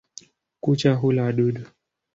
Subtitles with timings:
[0.61, 1.65] Kucha hula wadudu.